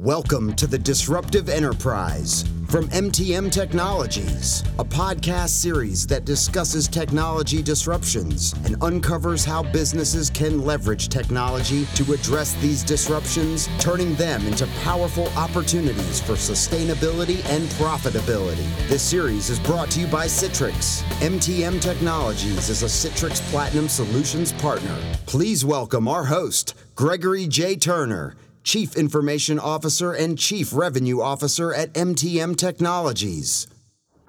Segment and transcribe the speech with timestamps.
[0.00, 8.54] Welcome to the Disruptive Enterprise from MTM Technologies, a podcast series that discusses technology disruptions
[8.64, 15.28] and uncovers how businesses can leverage technology to address these disruptions, turning them into powerful
[15.36, 18.64] opportunities for sustainability and profitability.
[18.88, 21.02] This series is brought to you by Citrix.
[21.20, 24.96] MTM Technologies is a Citrix Platinum Solutions partner.
[25.26, 27.76] Please welcome our host, Gregory J.
[27.76, 33.66] Turner Chief Information Officer and Chief Revenue Officer at MTM Technologies.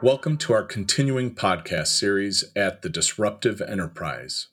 [0.01, 4.47] Welcome to our continuing podcast series at the Disruptive Enterprise.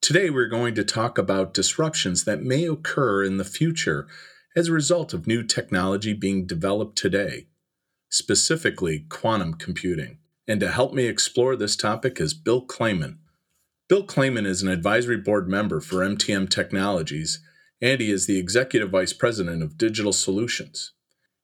[0.00, 4.08] Today, we're going to talk about disruptions that may occur in the future
[4.56, 7.46] as a result of new technology being developed today,
[8.10, 10.18] specifically quantum computing.
[10.48, 13.20] And to help me explore this topic is Bill Kleyman.
[13.88, 17.38] Bill Kleyman is an advisory board member for MTM Technologies
[17.82, 20.92] and he is the Executive Vice President of Digital Solutions.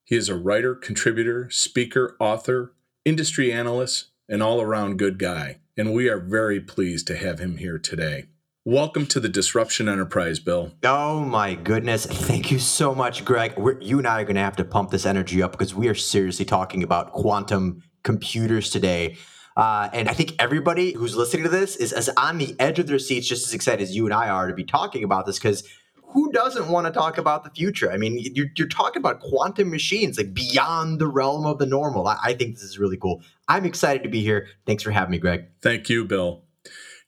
[0.05, 5.93] He is a writer, contributor, speaker, author, industry analyst, and all around good guy, and
[5.93, 8.27] we are very pleased to have him here today.
[8.65, 10.75] Welcome to the Disruption Enterprise, Bill.
[10.85, 12.07] Oh my goodness.
[12.07, 13.59] Thank you so much, Greg.
[13.59, 15.89] We're, you and I are going to have to pump this energy up because we
[15.89, 19.17] are seriously talking about quantum computers today.
[19.57, 22.87] Uh, and I think everybody who's listening to this is as on the edge of
[22.87, 25.37] their seats, just as excited as you and I are to be talking about this
[25.37, 25.65] because
[26.11, 27.93] who doesn't want to talk about the future?
[27.93, 32.07] I mean, you're, you're talking about quantum machines, like beyond the realm of the normal.
[32.07, 33.23] I, I think this is really cool.
[33.49, 34.49] I'm excited to be here.
[34.67, 35.47] Thanks for having me, Greg.
[35.63, 36.45] Thank you, Bill.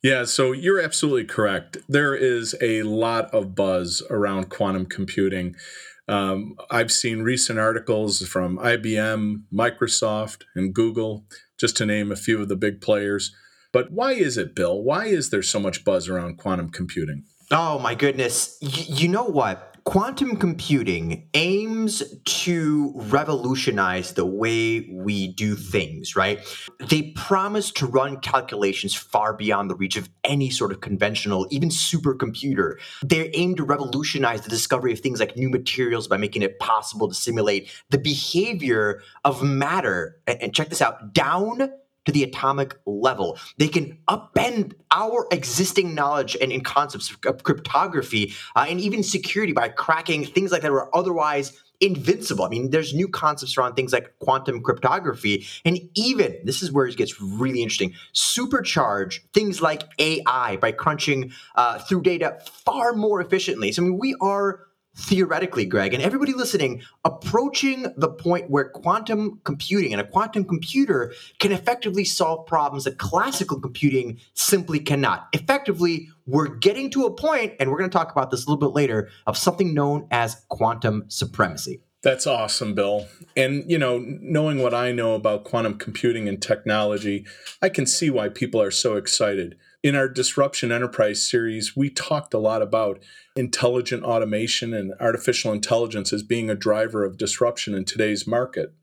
[0.02, 1.78] Yeah, so you're absolutely correct.
[1.88, 5.56] There is a lot of buzz around quantum computing.
[6.08, 11.26] Um, I've seen recent articles from IBM, Microsoft, and Google,
[11.58, 13.34] just to name a few of the big players.
[13.72, 14.82] But why is it, Bill?
[14.82, 17.24] Why is there so much buzz around quantum computing?
[17.50, 18.58] Oh my goodness.
[18.62, 19.66] Y- you know what?
[19.84, 26.38] Quantum computing aims to revolutionize the way we do things, right?
[26.78, 31.70] They promise to run calculations far beyond the reach of any sort of conventional, even
[31.70, 32.74] supercomputer.
[33.04, 37.08] They aim to revolutionize the discovery of things like new materials by making it possible
[37.08, 40.20] to simulate the behavior of matter.
[40.26, 41.72] And check this out down
[42.06, 43.38] to the atomic level.
[43.58, 49.52] They can upend our existing knowledge and, and concepts of cryptography uh, and even security
[49.52, 52.44] by cracking things like that were otherwise invincible.
[52.44, 56.86] I mean, there's new concepts around things like quantum cryptography, and even this is where
[56.86, 57.94] it gets really interesting.
[58.14, 63.72] Supercharge things like AI by crunching uh, through data far more efficiently.
[63.72, 69.40] So, I mean, we are theoretically, Greg, and everybody listening, approaching the point where quantum
[69.44, 75.28] computing and a quantum computer can effectively solve problems that classical computing simply cannot.
[75.32, 78.68] Effectively, we're getting to a point, and we're going to talk about this a little
[78.68, 81.80] bit later, of something known as quantum supremacy.
[82.02, 83.08] That's awesome, Bill.
[83.36, 87.26] And, you know, knowing what I know about quantum computing and technology,
[87.60, 89.56] I can see why people are so excited.
[89.82, 92.98] In our Disruption Enterprise series, we talked a lot about
[93.34, 98.74] intelligent automation and artificial intelligence as being a driver of disruption in today's market.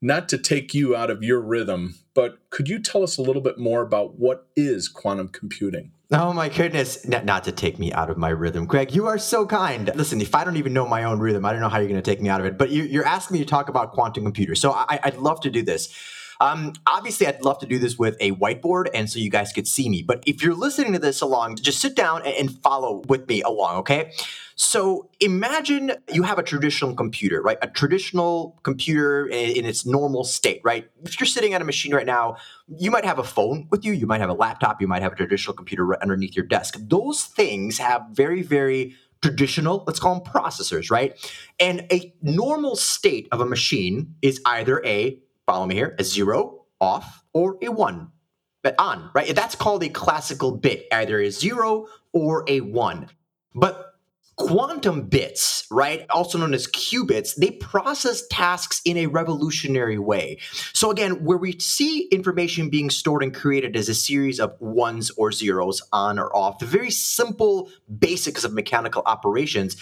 [0.00, 3.42] Not to take you out of your rhythm, but could you tell us a little
[3.42, 5.90] bit more about what is quantum computing?
[6.12, 7.04] Oh my goodness.
[7.04, 8.66] Not, not, to take me out of my rhythm.
[8.66, 9.90] Greg, you are so kind.
[9.96, 12.00] Listen, if I don't even know my own rhythm, I don't know how you're going
[12.00, 12.58] to take me out of it.
[12.58, 14.60] But you, are asking me to talk about quantum computers.
[14.60, 15.92] So I, I'd love to do this.
[16.40, 19.68] Um, obviously, I'd love to do this with a whiteboard and so you guys could
[19.68, 20.02] see me.
[20.02, 23.76] But if you're listening to this along, just sit down and follow with me along,
[23.76, 24.12] okay?
[24.56, 27.58] So imagine you have a traditional computer, right?
[27.60, 30.88] A traditional computer in, its normal state, right?
[31.04, 32.36] If you're sitting at a machine right now,
[32.68, 35.12] you might have a phone with you, you might have a laptop, you might have
[35.12, 36.76] a traditional computer right underneath your desk.
[36.78, 41.18] Those things have very, very traditional, let's call them processors, right?
[41.58, 46.64] And a normal state of a machine is either a follow me here, a zero
[46.80, 48.10] off or a one
[48.64, 49.32] but on, right?
[49.36, 53.08] That's called a classical bit, either a zero or a one.
[53.54, 53.92] But
[54.36, 60.38] quantum bits, right, also known as qubits, they process tasks in a revolutionary way.
[60.72, 65.10] So again, where we see information being stored and created as a series of ones
[65.10, 69.76] or zeros on or off, the very simple basics of mechanical operations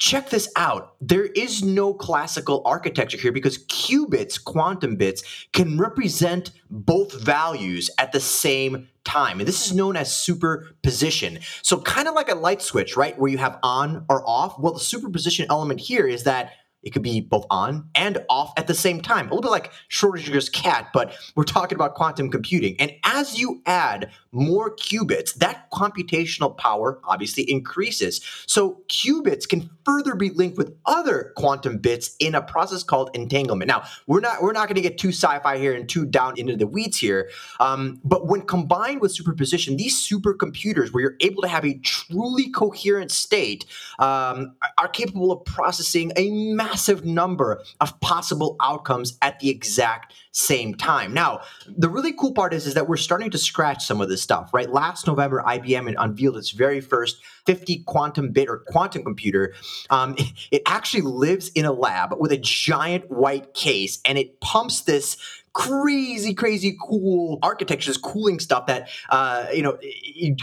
[0.00, 0.94] check this out.
[1.00, 8.10] There is no classical architecture here because qubits, quantum bits, can represent both values at
[8.10, 9.38] the same time.
[9.38, 11.38] And this is known as superposition.
[11.62, 13.16] So, kind of like a light switch, right?
[13.18, 14.58] Where you have on or off.
[14.58, 18.66] Well, the superposition element here is that it could be both on and off at
[18.66, 19.26] the same time.
[19.26, 22.76] A little bit like Schrodinger's cat, but we're talking about quantum computing.
[22.78, 28.20] And as you add more qubits, that computational power obviously increases.
[28.46, 33.68] So qubits can further be linked with other quantum bits in a process called entanglement.
[33.68, 36.56] Now, we're not we're not going to get too sci-fi here and too down into
[36.56, 37.28] the weeds here,
[37.58, 42.50] um, but when combined with superposition, these supercomputers, where you're able to have a truly
[42.50, 43.66] coherent state,
[43.98, 46.69] um, are capable of processing a massive
[47.04, 51.12] number of possible outcomes at the exact same time.
[51.12, 54.22] Now, the really cool part is, is that we're starting to scratch some of this
[54.22, 54.70] stuff, right?
[54.70, 59.54] Last November, IBM unveiled its very first 50 quantum bit or quantum computer.
[59.90, 64.40] Um, it, it actually lives in a lab with a giant white case and it
[64.40, 65.16] pumps this
[65.52, 69.78] crazy, crazy cool architectures, cooling stuff that uh, you know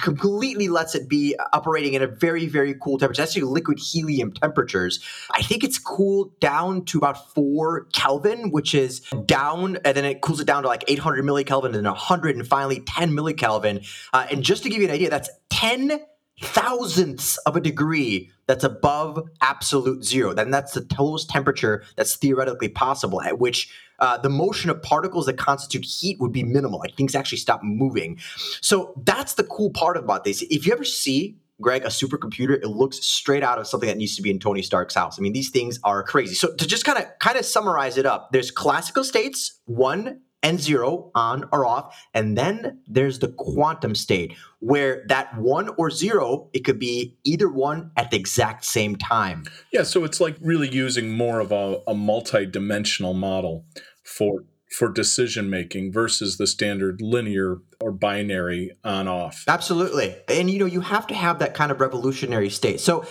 [0.01, 3.21] completely lets it be operating at a very, very cool temperature.
[3.21, 5.04] Actually, liquid helium temperatures.
[5.31, 10.21] I think it's cooled down to about four Kelvin, which is down, and then it
[10.21, 13.88] cools it down to like 800 millikelvin, and then 100, and finally 10 millikelvin.
[14.13, 16.00] Uh, and just to give you an idea, that's 10
[16.42, 20.33] thousandths of a degree that's above absolute zero.
[20.33, 25.25] Then that's the lowest temperature that's theoretically possible at which uh, the motion of particles
[25.25, 26.79] that constitute heat would be minimal.
[26.79, 28.19] Like things actually stop moving.
[28.61, 30.41] So that's the cool part about this.
[30.44, 34.15] If you ever see Greg, a supercomputer, it looks straight out of something that needs
[34.15, 35.17] to be in Tony Stark's house.
[35.19, 36.35] I mean, these things are crazy.
[36.35, 40.59] So to just kind of kind of summarize it up, there's classical states, one and
[40.59, 41.95] zero on or off.
[42.13, 47.49] And then there's the quantum state where that one or zero, it could be either
[47.49, 49.45] one at the exact same time.
[49.71, 49.83] Yeah.
[49.83, 53.65] So it's like really using more of a, a multi dimensional model
[54.03, 59.45] for for decision making versus the standard linear or binary on off.
[59.47, 60.15] Absolutely.
[60.27, 62.79] And you know, you have to have that kind of revolutionary state.
[62.81, 63.05] So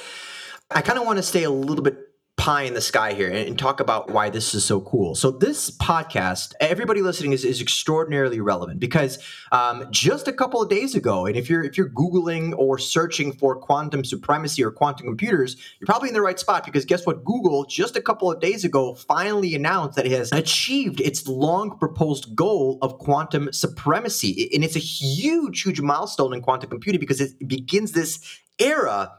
[0.71, 1.99] I kind of want to stay a little bit
[2.47, 5.17] pie in the sky here and, talk about why this is so cool.
[5.17, 9.19] So this podcast, everybody listening is, is extraordinarily relevant because
[9.51, 13.33] um, just a couple of days ago, and if you're if you're googling or searching
[13.33, 17.25] for quantum supremacy or quantum computers, you're probably in the right spot because guess what?
[17.25, 21.77] Google just a couple of days ago finally announced that it has achieved its long
[21.79, 27.21] proposed goal of quantum supremacy, and it's a huge, huge milestone in quantum computing because
[27.21, 28.21] it begins this
[28.61, 29.11] era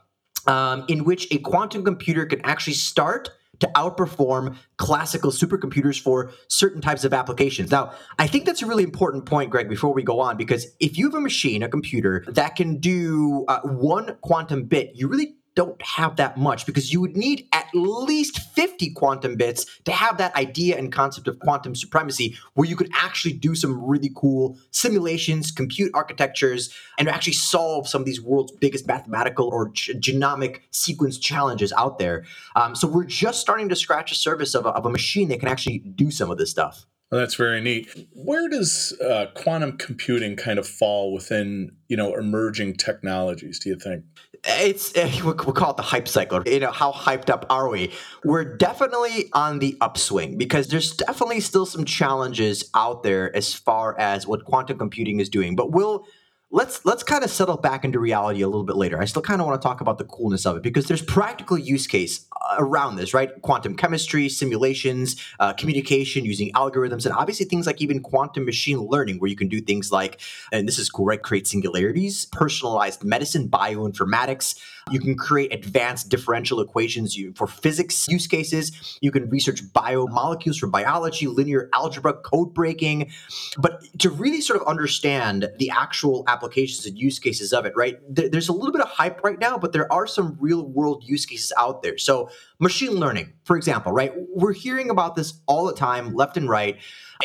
[0.47, 3.29] um, in which a quantum computer can actually start
[3.59, 7.71] to outperform classical supercomputers for certain types of applications.
[7.71, 10.97] Now, I think that's a really important point, Greg, before we go on, because if
[10.97, 15.35] you have a machine, a computer that can do uh, one quantum bit, you really
[15.57, 20.19] don't have that much because you would need at least 50 quantum bits to have
[20.19, 24.55] that idea and concept of quantum supremacy where you could actually do some really cool
[24.69, 30.59] simulations, compute architectures, and actually solve some of these world's biggest mathematical or g- genomic
[30.69, 32.23] sequence challenges out there.
[32.55, 35.39] Um, so we're just starting to scratch the surface of a, of a machine that
[35.39, 36.85] can actually do some of this stuff.
[37.11, 38.07] Well, that's very neat.
[38.11, 43.59] Where does uh, quantum computing kind of fall within, you know, emerging technologies?
[43.59, 44.03] Do you think?
[44.47, 46.41] It's uh, we call it the hype cycle.
[46.45, 47.91] You know, how hyped up are we?
[48.23, 53.97] We're definitely on the upswing because there's definitely still some challenges out there as far
[53.99, 55.55] as what quantum computing is doing.
[55.55, 56.05] But we'll
[56.49, 59.01] let's let's kind of settle back into reality a little bit later.
[59.01, 61.57] I still kind of want to talk about the coolness of it because there's practical
[61.57, 63.29] use case uh, around this, right?
[63.41, 69.19] Quantum chemistry, simulations, uh, communication using algorithms, and obviously things like even quantum machine learning,
[69.19, 70.21] where you can do things like,
[70.51, 71.21] and this is cool, right?
[71.21, 74.57] Create singularities, personalized medicine, bioinformatics.
[74.91, 78.97] You can create advanced differential equations for physics use cases.
[79.01, 83.11] You can research biomolecules for biology, linear algebra, code breaking.
[83.57, 87.97] But to really sort of understand the actual applications and use cases of it, right?
[88.09, 91.25] There's a little bit of hype right now, but there are some real world use
[91.25, 91.97] cases out there.
[91.97, 94.11] So, machine learning, for example, right?
[94.33, 96.77] We're hearing about this all the time, left and right.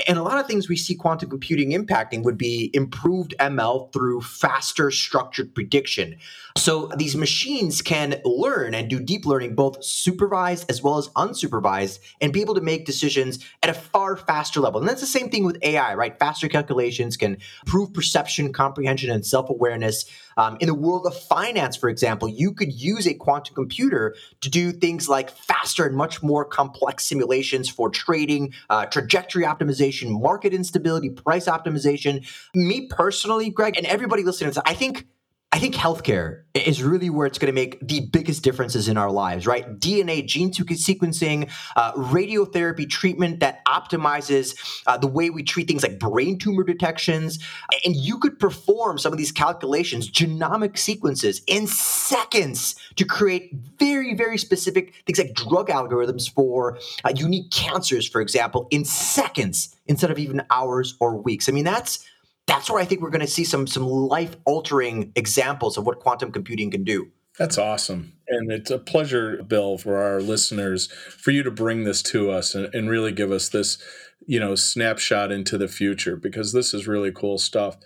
[0.08, 4.22] And a lot of things we see quantum computing impacting would be improved ML through
[4.22, 6.16] faster structured prediction.
[6.56, 11.99] So these machines can learn and do deep learning, both supervised as well as unsupervised,
[12.20, 14.80] and be able to make decisions at a far faster level.
[14.80, 16.18] And that's the same thing with AI, right?
[16.18, 20.04] Faster calculations can improve perception, comprehension, and self awareness.
[20.36, 24.50] Um, in the world of finance, for example, you could use a quantum computer to
[24.50, 30.52] do things like faster and much more complex simulations for trading, uh, trajectory optimization, market
[30.52, 32.26] instability, price optimization.
[32.54, 35.06] Me personally, Greg, and everybody listening, I think
[35.54, 39.11] I think healthcare is really where it's going to make the biggest differences in our
[39.11, 39.78] lives, right?
[39.78, 44.56] DNA gene sequencing, uh, radiotherapy treatment that optimizes
[44.87, 47.38] uh, the way we treat things like brain tumor detections.
[47.85, 54.14] And you could perform some of these calculations, genomic sequences, in seconds to create very,
[54.14, 60.11] very specific things like drug algorithms for uh, unique cancers, for example, in seconds instead
[60.11, 61.47] of even hours or weeks.
[61.47, 62.06] I mean, that's
[62.52, 66.00] that's where I think we're going to see some some life altering examples of what
[66.00, 67.11] quantum computing can do.
[67.38, 68.12] That's awesome.
[68.28, 72.54] And it's a pleasure, Bill, for our listeners, for you to bring this to us
[72.54, 73.78] and, and really give us this,
[74.26, 77.78] you know, snapshot into the future because this is really cool stuff.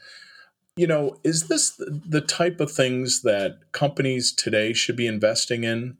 [0.76, 5.96] You know, is this the type of things that companies today should be investing in?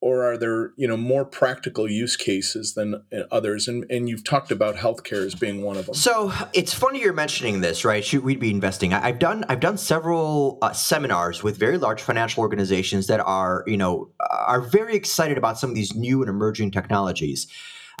[0.00, 3.68] Or are there you know more practical use cases than uh, others?
[3.68, 5.94] And and you've talked about healthcare as being one of them.
[5.94, 8.04] So it's funny you're mentioning this right?
[8.04, 8.92] Should we be investing.
[8.92, 13.64] I, have done i've done several uh, seminars with very large financial organizations that are
[13.66, 17.46] you know are very excited about some of these new and emerging technologies.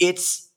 [0.00, 0.49] It's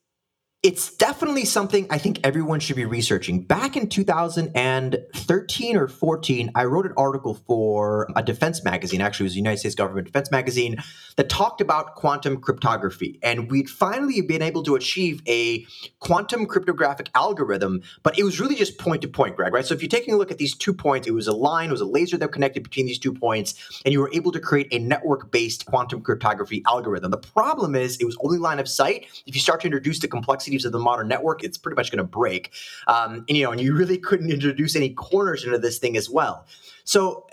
[0.63, 3.41] it's definitely something I think everyone should be researching.
[3.41, 9.27] Back in 2013 or 14, I wrote an article for a defense magazine, actually, it
[9.27, 10.77] was the United States Government Defense Magazine,
[11.17, 13.19] that talked about quantum cryptography.
[13.21, 15.67] And we'd finally been able to achieve a
[15.99, 19.65] quantum cryptographic algorithm, but it was really just point to point, Greg, right?
[19.65, 21.73] So if you're taking a look at these two points, it was a line, it
[21.73, 24.69] was a laser that connected between these two points, and you were able to create
[24.71, 27.11] a network based quantum cryptography algorithm.
[27.11, 29.07] The problem is it was only line of sight.
[29.25, 31.97] If you start to introduce the complexity of the modern network, it's pretty much going
[31.97, 32.51] to break.
[32.87, 36.09] Um, and you know, and you really couldn't introduce any corners into this thing as
[36.09, 36.45] well.
[36.83, 37.27] So.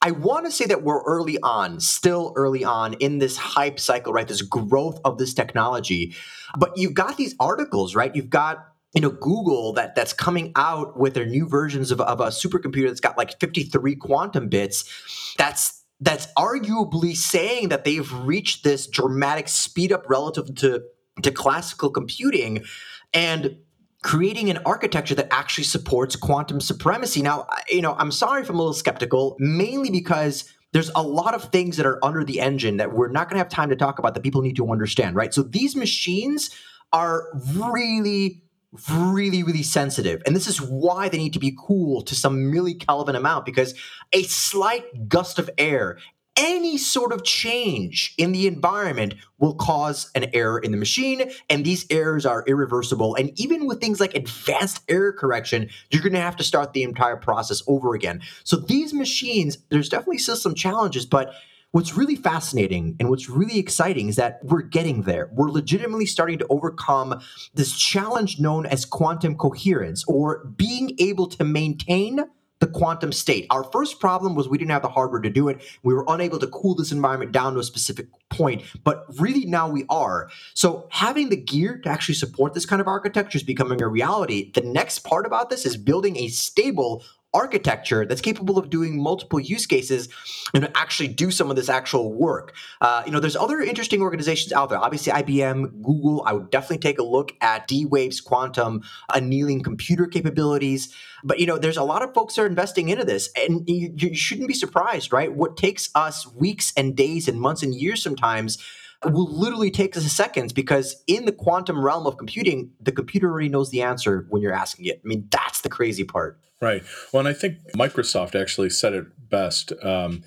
[0.00, 4.12] I want to say that we're early on, still early on in this hype cycle,
[4.12, 4.28] right?
[4.28, 6.14] This growth of this technology.
[6.56, 8.14] But you've got these articles, right?
[8.14, 8.64] You've got
[8.94, 12.86] you know google that that's coming out with their new versions of, of a supercomputer
[12.86, 19.48] that's got like 53 quantum bits that's that's arguably saying that they've reached this dramatic
[19.48, 20.82] speed up relative to
[21.22, 22.64] to classical computing
[23.12, 23.56] and
[24.02, 27.22] creating an architecture that actually supports quantum supremacy.
[27.22, 31.34] Now, you know, I'm sorry if I'm a little skeptical, mainly because there's a lot
[31.34, 33.76] of things that are under the engine that we're not going to have time to
[33.76, 35.32] talk about that people need to understand, right?
[35.32, 36.50] So these machines
[36.92, 38.42] are really
[38.90, 43.16] really really sensitive and this is why they need to be cool to some milli-kelvin
[43.16, 43.74] amount because
[44.12, 45.96] a slight gust of air
[46.38, 51.64] any sort of change in the environment will cause an error in the machine, and
[51.64, 53.16] these errors are irreversible.
[53.16, 56.84] And even with things like advanced error correction, you're going to have to start the
[56.84, 58.22] entire process over again.
[58.44, 61.32] So these machines, there's definitely still some challenges, but
[61.72, 65.28] what's really fascinating and what's really exciting is that we're getting there.
[65.32, 67.20] We're legitimately starting to overcome
[67.54, 72.20] this challenge known as quantum coherence or being able to maintain
[72.60, 73.46] the quantum state.
[73.50, 75.62] Our first problem was we didn't have the hardware to do it.
[75.82, 79.68] We were unable to cool this environment down to a specific point, but really now
[79.68, 80.28] we are.
[80.54, 84.50] So having the gear to actually support this kind of architecture is becoming a reality.
[84.52, 87.04] The next part about this is building a stable
[87.34, 90.08] architecture that's capable of doing multiple use cases
[90.54, 92.54] and actually do some of this actual work.
[92.80, 94.78] Uh, you know, there's other interesting organizations out there.
[94.78, 96.22] Obviously, IBM, Google.
[96.26, 98.82] I would definitely take a look at D-Wave's quantum
[99.12, 100.94] annealing computer capabilities.
[101.22, 103.92] But you know, there's a lot of folks that are investing into this, and you,
[103.94, 105.32] you shouldn't be surprised, right?
[105.32, 108.58] What takes us weeks and days and months and years sometimes
[109.04, 113.48] will literally take us seconds because in the quantum realm of computing, the computer already
[113.48, 115.00] knows the answer when you're asking it.
[115.04, 116.40] I mean, that's the crazy part.
[116.60, 116.82] Right.
[117.12, 119.72] Well, and I think Microsoft actually said it best.
[119.82, 120.24] Um,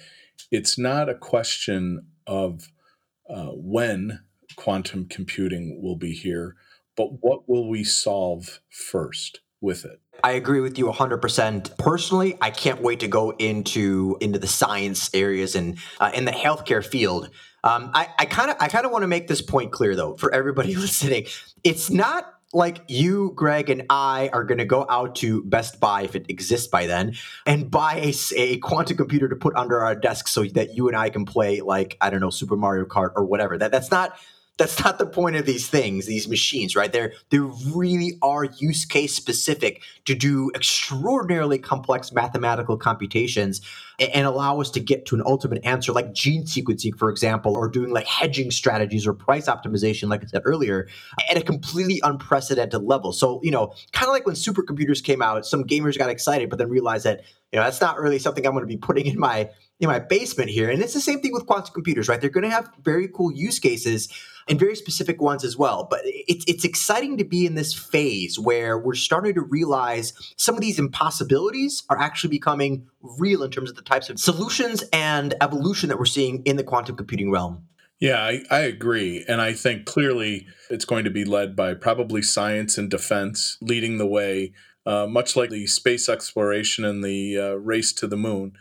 [0.51, 2.69] it's not a question of
[3.29, 4.21] uh, when
[4.55, 6.55] quantum computing will be here,
[6.95, 9.99] but what will we solve first with it?
[10.23, 11.77] I agree with you 100%.
[11.77, 16.31] Personally, I can't wait to go into into the science areas and uh, in the
[16.31, 17.29] healthcare field.
[17.63, 20.33] Um, I kind of I kind of want to make this point clear though for
[20.33, 21.27] everybody listening.
[21.63, 26.03] It's not like you, Greg, and I are going to go out to Best Buy
[26.03, 27.13] if it exists by then
[27.45, 30.97] and buy a, a quantum computer to put under our desk so that you and
[30.97, 33.57] I can play like I don't know Super Mario Kart or whatever.
[33.57, 34.17] That that's not
[34.61, 36.93] that's not the point of these things, these machines, right?
[36.93, 43.61] They're they really are use case specific to do extraordinarily complex mathematical computations
[43.99, 47.57] and, and allow us to get to an ultimate answer, like gene sequencing, for example,
[47.57, 50.87] or doing like hedging strategies or price optimization, like I said earlier,
[51.31, 53.13] at a completely unprecedented level.
[53.13, 56.59] So, you know, kind of like when supercomputers came out, some gamers got excited, but
[56.59, 59.19] then realized that you know that's not really something I'm going to be putting in
[59.19, 59.49] my
[59.81, 60.69] in my basement here.
[60.69, 62.21] And it's the same thing with quantum computers, right?
[62.21, 64.07] They're going to have very cool use cases,
[64.47, 65.87] and very specific ones as well.
[65.89, 70.55] But it's it's exciting to be in this phase where we're starting to realize some
[70.55, 75.33] of these impossibilities are actually becoming real in terms of the types of solutions and
[75.41, 77.65] evolution that we're seeing in the quantum computing realm.
[77.99, 79.23] Yeah, I, I, agree.
[79.27, 83.99] And I think clearly it's going to be led by probably science and defense leading
[83.99, 84.53] the way,
[84.87, 88.53] uh, much like the space exploration and the uh, race to the moon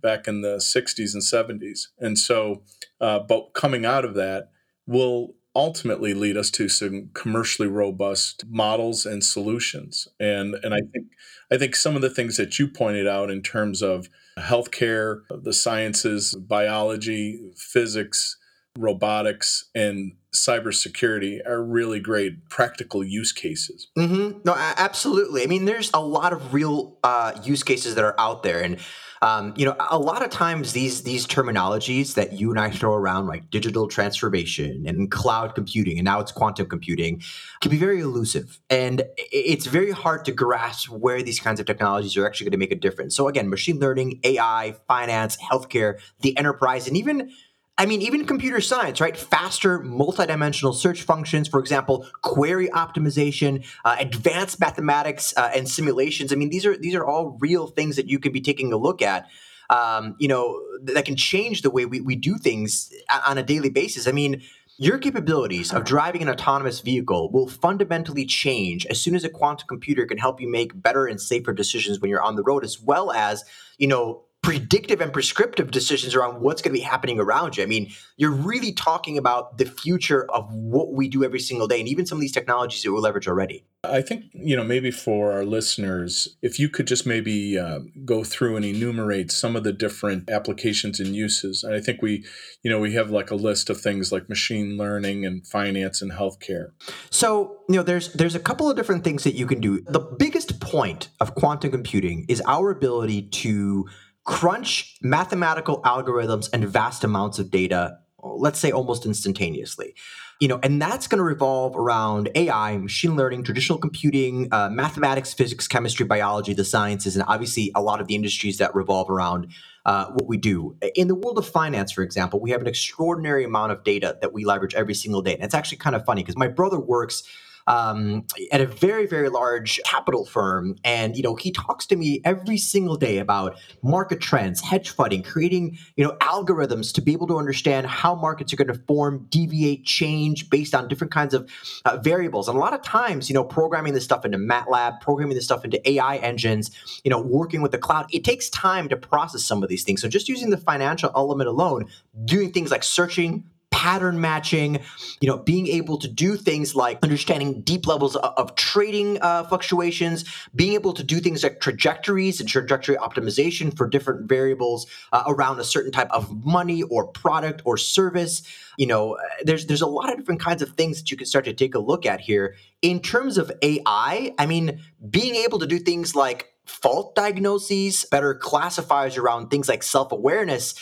[0.00, 1.88] back in the 60s and 70s.
[1.98, 2.62] And so,
[3.00, 4.50] uh, but coming out of that
[4.86, 10.08] will ultimately lead us to some commercially robust models and solutions.
[10.18, 11.06] And, and I think
[11.52, 15.52] I think some of the things that you pointed out in terms of healthcare, the
[15.52, 18.36] sciences, biology, physics,
[18.78, 23.88] robotics and cybersecurity are really great practical use cases.
[23.96, 24.40] Mm-hmm.
[24.44, 25.44] No, absolutely.
[25.44, 28.78] I mean, there's a lot of real uh, use cases that are out there, and
[29.24, 32.92] um, you know, a lot of times these these terminologies that you and I throw
[32.92, 37.22] around, like digital transformation and cloud computing, and now it's quantum computing,
[37.62, 42.18] can be very elusive, and it's very hard to grasp where these kinds of technologies
[42.18, 43.16] are actually going to make a difference.
[43.16, 47.30] So again, machine learning, AI, finance, healthcare, the enterprise, and even
[47.76, 49.16] I mean, even computer science, right?
[49.16, 56.32] Faster multidimensional search functions, for example, query optimization, uh, advanced mathematics uh, and simulations.
[56.32, 58.76] I mean, these are these are all real things that you can be taking a
[58.76, 59.26] look at.
[59.70, 62.92] Um, you know, that can change the way we, we do things
[63.26, 64.06] on a daily basis.
[64.06, 64.42] I mean,
[64.76, 69.66] your capabilities of driving an autonomous vehicle will fundamentally change as soon as a quantum
[69.66, 72.80] computer can help you make better and safer decisions when you're on the road, as
[72.80, 73.44] well as,
[73.78, 77.62] you know, predictive and prescriptive decisions around what's going to be happening around you.
[77.62, 81.80] I mean, you're really talking about the future of what we do every single day
[81.80, 83.64] and even some of these technologies that we leverage already.
[83.82, 88.22] I think, you know, maybe for our listeners, if you could just maybe uh, go
[88.22, 91.64] through and enumerate some of the different applications and uses.
[91.64, 92.24] And I think we,
[92.62, 96.12] you know, we have like a list of things like machine learning and finance and
[96.12, 96.72] healthcare.
[97.08, 99.80] So, you know, there's there's a couple of different things that you can do.
[99.80, 103.86] The biggest point of quantum computing is our ability to
[104.24, 109.94] crunch mathematical algorithms and vast amounts of data let's say almost instantaneously.
[110.40, 115.32] You know and that's going to revolve around ai machine learning traditional computing uh, mathematics
[115.32, 119.46] physics chemistry biology the sciences and obviously a lot of the industries that revolve around
[119.86, 120.76] uh, what we do.
[120.96, 124.32] In the world of finance for example we have an extraordinary amount of data that
[124.32, 127.22] we leverage every single day and it's actually kind of funny because my brother works
[127.66, 132.20] um, at a very very large capital firm, and you know he talks to me
[132.24, 137.26] every single day about market trends, hedge funding, creating you know algorithms to be able
[137.26, 141.50] to understand how markets are going to form, deviate, change based on different kinds of
[141.84, 142.48] uh, variables.
[142.48, 145.64] And a lot of times, you know, programming this stuff into MATLAB, programming this stuff
[145.64, 146.70] into AI engines,
[147.04, 150.00] you know, working with the cloud, it takes time to process some of these things.
[150.02, 151.86] So just using the financial element alone,
[152.24, 154.78] doing things like searching, pattern matching,
[155.20, 159.42] you know, being able to do things like understanding deep levels of, of trading uh,
[159.42, 165.24] fluctuations, being able to do things like trajectories and trajectory optimization for different variables uh,
[165.26, 168.44] around a certain type of money or product or service.
[168.78, 171.44] You know, there's there's a lot of different kinds of things that you can start
[171.46, 172.54] to take a look at here.
[172.80, 174.78] In terms of AI, I mean,
[175.10, 180.76] being able to do things like fault diagnoses, better classifiers around things like self-awareness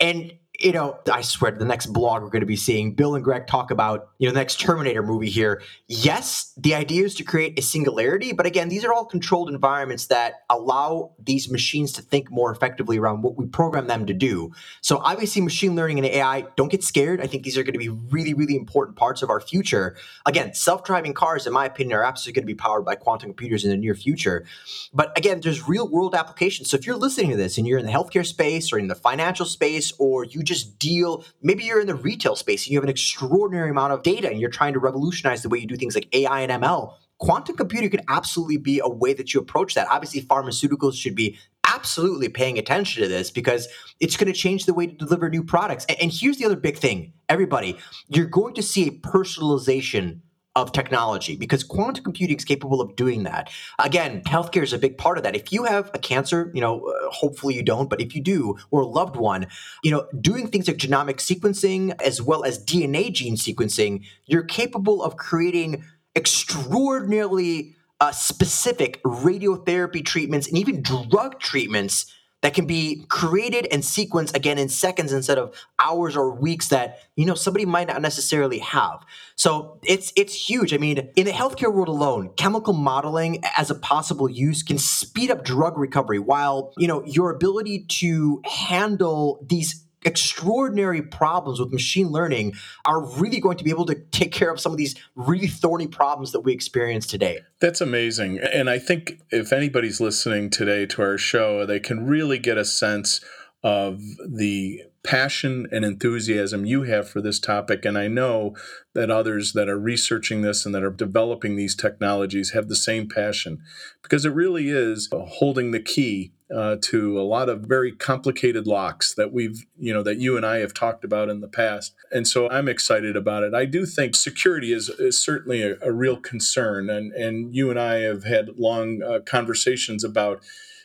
[0.00, 3.22] and you know, I swear the next blog we're going to be seeing Bill and
[3.22, 5.62] Greg talk about, you know, the next Terminator movie here.
[5.86, 10.06] Yes, the idea is to create a singularity, but again, these are all controlled environments
[10.06, 14.52] that allow these machines to think more effectively around what we program them to do.
[14.80, 17.20] So obviously machine learning and AI, don't get scared.
[17.20, 19.96] I think these are going to be really, really important parts of our future.
[20.26, 23.64] Again, self-driving cars, in my opinion, are absolutely going to be powered by quantum computers
[23.64, 24.44] in the near future.
[24.92, 26.68] But again, there's real world applications.
[26.68, 28.96] So if you're listening to this and you're in the healthcare space or in the
[28.96, 32.84] financial space, or you just deal, maybe you're in the retail space and you have
[32.84, 35.94] an extraordinary amount of data and you're trying to revolutionize the way you do things
[35.94, 36.94] like AI and ML.
[37.18, 39.88] Quantum computing could absolutely be a way that you approach that.
[39.90, 41.36] Obviously, pharmaceuticals should be
[41.74, 43.68] absolutely paying attention to this because
[44.00, 45.84] it's going to change the way to deliver new products.
[46.00, 47.76] And, here's the other big thing everybody,
[48.08, 50.20] you're going to see a personalization
[50.62, 53.50] of technology because quantum computing is capable of doing that.
[53.78, 55.36] Again, healthcare is a big part of that.
[55.36, 58.56] If you have a cancer, you know, uh, hopefully you don't, but if you do,
[58.70, 59.46] or a loved one,
[59.82, 65.02] you know, doing things like genomic sequencing as well as DNA gene sequencing, you're capable
[65.02, 65.84] of creating
[66.16, 74.34] extraordinarily uh, specific radiotherapy treatments and even drug treatments that can be created and sequenced
[74.34, 78.58] again in seconds instead of hours or weeks that you know somebody might not necessarily
[78.58, 79.04] have.
[79.36, 80.72] So it's it's huge.
[80.72, 85.30] I mean in the healthcare world alone chemical modeling as a possible use can speed
[85.30, 92.08] up drug recovery while you know your ability to handle these extraordinary problems with machine
[92.08, 95.46] learning are really going to be able to take care of some of these really
[95.46, 97.40] thorny problems that we experience today.
[97.60, 98.38] That's amazing.
[98.38, 102.64] And I think if anybody's listening today to our show, they can really get a
[102.64, 103.20] sense
[103.62, 107.84] of the passion and enthusiasm you have for this topic.
[107.84, 108.54] And I know
[108.94, 113.08] that others that are researching this and that are developing these technologies have the same
[113.08, 113.58] passion
[114.02, 119.14] because it really is holding the key uh, to a lot of very complicated locks
[119.14, 121.94] that we've, you know, that you and I have talked about in the past.
[122.10, 123.54] And so I'm excited about it.
[123.54, 126.88] I do think security is, is certainly a, a real concern.
[126.88, 130.42] And, and you and I have had long uh, conversations about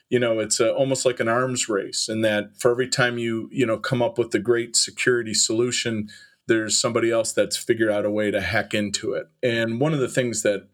[0.10, 3.50] you know it's a, almost like an arms race in that for every time you
[3.52, 6.08] you know come up with the great security solution
[6.46, 10.00] there's somebody else that's figured out a way to hack into it and one of
[10.00, 10.68] the things that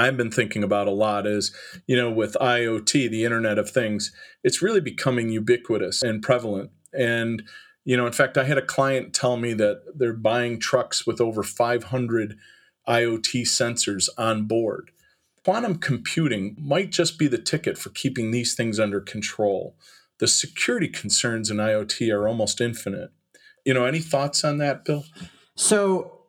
[0.00, 1.54] I've been thinking about a lot is,
[1.86, 6.70] you know, with IoT, the Internet of Things, it's really becoming ubiquitous and prevalent.
[6.92, 7.42] And,
[7.84, 11.20] you know, in fact, I had a client tell me that they're buying trucks with
[11.20, 12.36] over 500
[12.88, 14.90] IoT sensors on board
[15.44, 19.76] quantum computing might just be the ticket for keeping these things under control.
[20.18, 23.10] The security concerns in IoT are almost infinite.
[23.64, 25.04] You know, any thoughts on that, Bill?
[25.54, 26.19] So,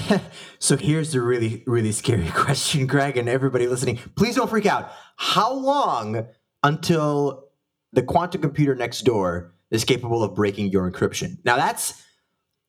[0.58, 3.98] so here's the really, really scary question, Greg, and everybody listening.
[4.16, 4.90] Please don't freak out.
[5.16, 6.26] How long
[6.62, 7.48] until
[7.92, 11.38] the quantum computer next door is capable of breaking your encryption?
[11.44, 12.02] Now, that's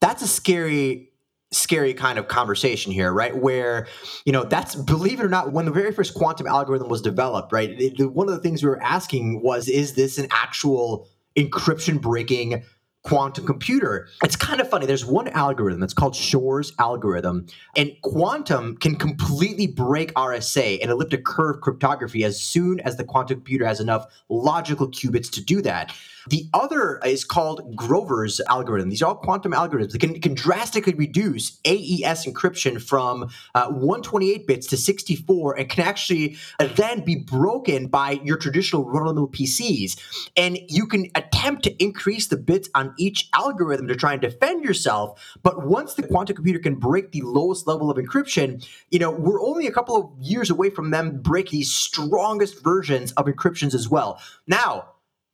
[0.01, 1.09] that's a scary
[1.51, 3.35] scary kind of conversation here, right?
[3.37, 3.87] Where,
[4.25, 7.53] you know, that's believe it or not, when the very first quantum algorithm was developed,
[7.53, 7.69] right?
[7.79, 11.07] It, one of the things we were asking was, is this an actual
[11.37, 12.63] encryption breaking
[13.03, 14.07] quantum computer.
[14.23, 14.85] It's kind of funny.
[14.85, 21.25] There's one algorithm that's called Shor's algorithm, and quantum can completely break RSA and elliptic
[21.25, 25.93] curve cryptography as soon as the quantum computer has enough logical qubits to do that.
[26.29, 28.89] The other is called Grover's algorithm.
[28.89, 34.47] These are all quantum algorithms that can, can drastically reduce AES encryption from uh, 128
[34.47, 39.99] bits to 64 and can actually uh, then be broken by your traditional run-of-the-mill PCs.
[40.37, 44.63] And you can attempt to increase the bits on each algorithm to try and defend
[44.63, 45.37] yourself.
[45.43, 49.41] But once the quantum computer can break the lowest level of encryption, you know, we're
[49.41, 53.89] only a couple of years away from them break these strongest versions of encryptions as
[53.89, 54.19] well.
[54.47, 54.92] Now,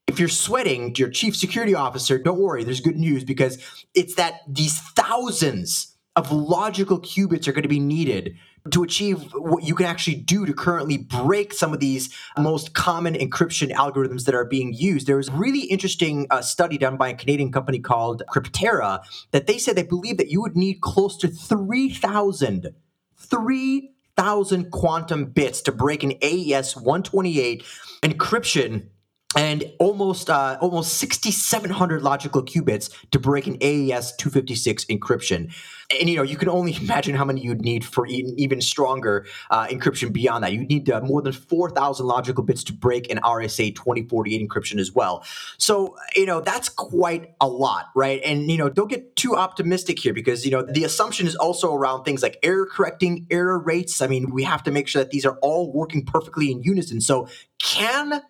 [0.09, 4.41] if you're sweating your chief security officer, don't worry, there's good news because it's that
[4.47, 8.35] these thousands of logical qubits are going to be needed
[8.71, 13.13] to achieve what you can actually do to currently break some of these most common
[13.13, 15.05] encryption algorithms that are being used.
[15.05, 19.45] There was a really interesting uh, study done by a Canadian company called Cryptera that
[19.45, 22.73] they said they believe that you would need close to 3,000
[23.15, 27.63] 3,000 quantum bits to break an AES 128
[28.01, 28.87] encryption
[29.35, 35.53] and almost uh, almost 6700 logical qubits to break an AES 256 encryption.
[35.99, 39.67] And you know, you can only imagine how many you'd need for even stronger uh,
[39.67, 40.53] encryption beyond that.
[40.53, 44.93] You'd need uh, more than 4000 logical bits to break an RSA 2048 encryption as
[44.93, 45.23] well.
[45.57, 48.21] So, you know, that's quite a lot, right?
[48.25, 51.71] And you know, don't get too optimistic here because you know, the assumption is also
[51.71, 54.01] around things like error correcting, error rates.
[54.01, 56.99] I mean, we have to make sure that these are all working perfectly in unison.
[56.99, 57.27] So,
[57.59, 58.23] can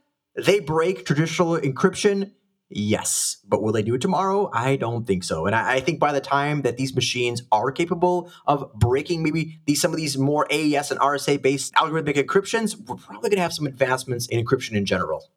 [0.46, 2.32] they break traditional encryption?
[2.70, 3.38] Yes.
[3.48, 4.50] But will they do it tomorrow?
[4.54, 5.48] I don't think so.
[5.48, 9.60] And I, I, think by the time that these machines are capable of breaking maybe
[9.66, 13.42] these some of these more AES and RSA based algorithmic encryptions, we're probably going to
[13.42, 15.30] have some advancements in encryption in general.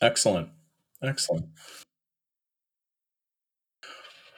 [0.00, 0.48] Excellent.
[1.02, 1.46] Excellent.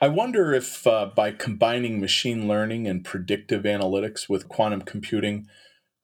[0.03, 5.47] I wonder if uh, by combining machine learning and predictive analytics with quantum computing,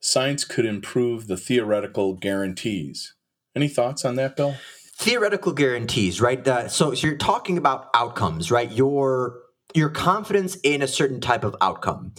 [0.00, 3.15] science could improve the theoretical guarantees
[3.56, 4.54] any thoughts on that, Bill?
[4.98, 6.46] Theoretical guarantees, right?
[6.46, 8.70] Uh, so, so you're talking about outcomes, right?
[8.70, 9.40] Your
[9.74, 12.12] your confidence in a certain type of outcome.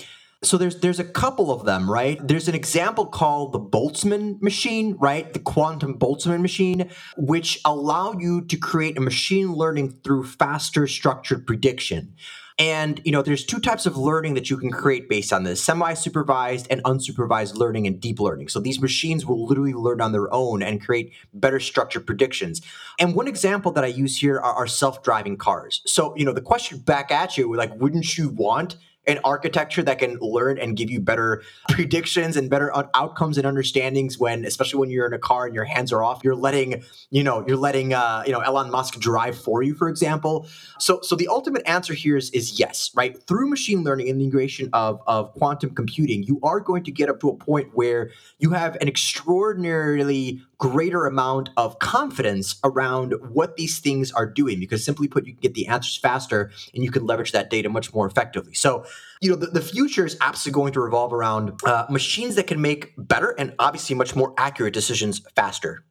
[0.43, 2.19] So there's there's a couple of them, right?
[2.25, 5.33] There's an example called the Boltzmann machine, right?
[5.33, 11.47] The quantum Boltzmann machine, which allow you to create a machine learning through faster structured
[11.47, 12.13] prediction.
[12.59, 15.63] And you know, there's two types of learning that you can create based on this:
[15.63, 18.49] semi-supervised and unsupervised learning and deep learning.
[18.49, 22.61] So these machines will literally learn on their own and create better structured predictions.
[22.99, 25.81] And one example that I use here are, are self-driving cars.
[25.87, 29.99] So you know, the question back at you, like, wouldn't you want an architecture that
[29.99, 34.89] can learn and give you better predictions and better outcomes and understandings when, especially when
[34.89, 37.93] you're in a car and your hands are off, you're letting, you know, you're letting,
[37.93, 40.47] uh, you know, Elon Musk drive for you, for example.
[40.79, 43.21] So, so the ultimate answer here is, is yes, right?
[43.27, 47.09] Through machine learning and the integration of, of quantum computing, you are going to get
[47.09, 53.57] up to a point where you have an extraordinarily greater amount of confidence around what
[53.57, 56.89] these things are doing because simply put you can get the answers faster and you
[56.89, 58.83] can leverage that data much more effectively so
[59.21, 62.61] you know the, the future is absolutely going to revolve around uh, machines that can
[62.61, 65.83] make better and obviously much more accurate decisions faster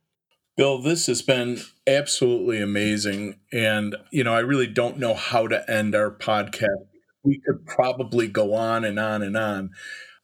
[0.57, 3.41] Bill, this has been absolutely amazing.
[3.53, 6.87] And, you know, I really don't know how to end our podcast.
[7.23, 9.71] We could probably go on and on and on.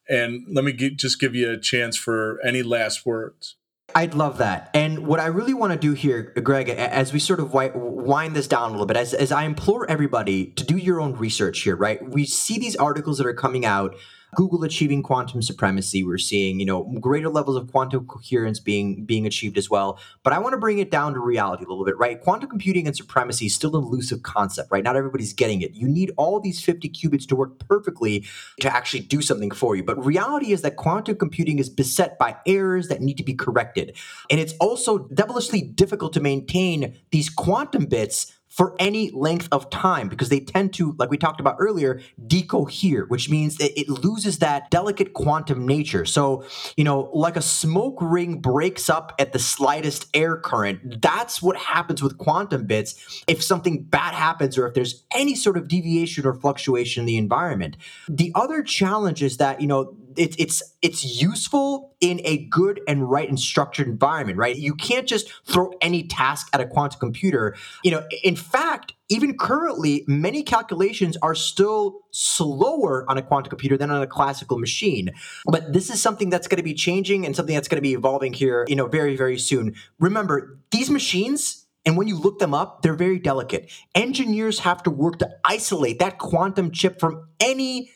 [0.09, 3.57] And let me just give you a chance for any last words.
[3.95, 4.71] I'd love that.
[4.75, 8.49] And what I really want to do here, Greg, as we sort of wind this
[8.49, 11.77] down a little bit, as, as I implore everybody to do your own research here,
[11.77, 12.03] right?
[12.09, 13.95] We see these articles that are coming out
[14.35, 16.03] Google achieving quantum supremacy.
[16.03, 19.99] We're seeing, you know, greater levels of quantum coherence being being achieved as well.
[20.23, 22.21] But I want to bring it down to reality a little bit, right?
[22.21, 24.83] Quantum computing and supremacy is still an elusive concept, right?
[24.83, 25.75] Not everybody's getting it.
[25.75, 28.25] You need all these 50 qubits to work perfectly
[28.61, 29.83] to actually do something for you.
[29.83, 33.97] But reality is that quantum computing is beset by errors that need to be corrected.
[34.31, 40.08] And it's also devilishly difficult to maintain these quantum bits for any length of time
[40.08, 44.40] because they tend to, like we talked about earlier, decohere, which means that it loses
[44.40, 46.04] that delicate quantum nature.
[46.04, 46.44] So,
[46.76, 51.56] you know, like a smoke ring breaks up at the slightest air current, that's what
[51.56, 56.26] happens with quantum bits if something bad happens or if there's any sort of deviation
[56.26, 57.78] or fluctuation in the environment.
[58.06, 63.11] The other challenge is that, you know, it, it's it's useful in a good and
[63.11, 64.57] right and structured environment, right?
[64.57, 67.57] You can't just throw any task at a quantum computer.
[67.85, 73.77] You know, in fact, even currently, many calculations are still slower on a quantum computer
[73.77, 75.11] than on a classical machine.
[75.46, 77.94] But this is something that's going to be changing and something that's going to be
[77.94, 79.75] evolving here, you know, very very soon.
[79.98, 83.70] Remember, these machines and when you look them up, they're very delicate.
[83.94, 87.90] Engineers have to work to isolate that quantum chip from any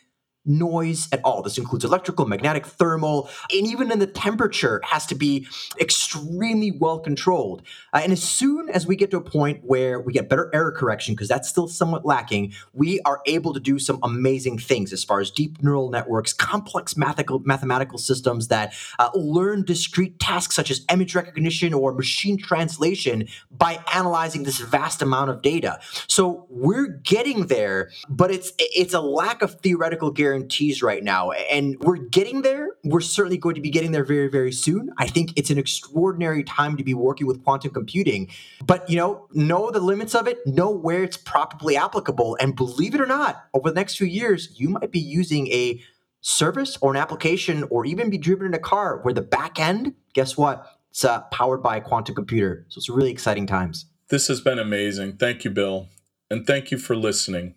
[0.47, 1.43] noise at all.
[1.43, 5.47] This includes electrical, magnetic, thermal, and even in the temperature has to be
[5.81, 7.63] extremely well controlled.
[7.93, 10.73] Uh, and as soon as we get to a point where we get better error
[10.73, 15.05] correction, because that's still somewhat lacking, we are able to do some amazing things as
[15.05, 20.71] far as deep neural networks, complex mathematical, mathematical systems that uh, learn discrete tasks such
[20.71, 25.79] as image recognition or machine translation by analyzing this vast amount of data.
[26.09, 31.31] So we're getting there, but it's it's a lack of theoretical guarantee guarantees right now.
[31.31, 32.77] And we're getting there.
[32.85, 34.91] We're certainly going to be getting there very, very soon.
[34.99, 38.29] I think it's an extraordinary time to be working with quantum computing.
[38.65, 42.37] But, you know, know the limits of it, know where it's probably applicable.
[42.41, 45.83] And believe it or not, over the next few years, you might be using a
[46.21, 49.95] service or an application or even be driven in a car where the back end,
[50.13, 50.67] guess what?
[50.91, 52.67] It's uh, powered by a quantum computer.
[52.69, 53.87] So it's really exciting times.
[54.09, 55.17] This has been amazing.
[55.17, 55.89] Thank you, Bill.
[56.31, 57.55] And thank you for listening.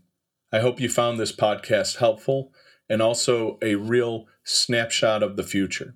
[0.52, 2.52] I hope you found this podcast helpful
[2.90, 5.96] and also a real snapshot of the future.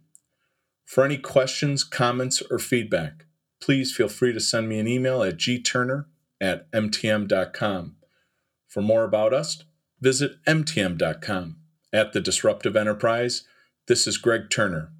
[0.85, 3.25] For any questions, comments, or feedback,
[3.59, 6.05] please feel free to send me an email at gturner
[6.39, 7.95] at mtm.com.
[8.67, 9.63] For more about us,
[9.99, 11.57] visit mtm.com.
[11.91, 13.43] At the Disruptive Enterprise,
[13.87, 14.91] this is Greg Turner.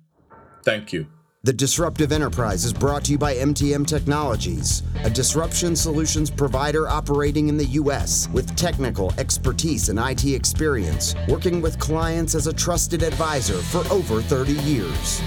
[0.63, 1.12] Thank you.
[1.45, 7.49] The Disruptive Enterprise is brought to you by MTM Technologies, a disruption solutions provider operating
[7.49, 8.29] in the U.S.
[8.31, 14.21] with technical expertise and IT experience, working with clients as a trusted advisor for over
[14.21, 15.21] 30 years.